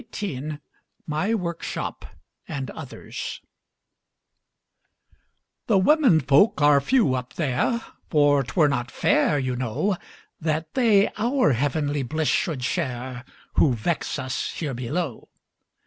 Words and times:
XVIII 0.15 0.57
MY 1.05 1.35
WORKSHOP 1.35 2.05
AND 2.47 2.71
OTHERS 2.71 3.39
The 5.67 5.77
women 5.77 6.19
folk 6.19 6.59
are 6.59 6.81
few 6.81 7.13
up 7.13 7.33
there, 7.35 7.83
For 8.09 8.41
't 8.41 8.55
were 8.59 8.67
not 8.67 8.89
fair, 8.89 9.37
you 9.37 9.55
know, 9.55 9.95
That 10.39 10.73
they 10.73 11.09
our 11.19 11.51
heavenly 11.53 12.01
bliss 12.01 12.29
should 12.29 12.63
share 12.63 13.23
Who 13.59 13.75
vex 13.75 14.17
us 14.17 14.49
here 14.53 14.73
below! 14.73 15.29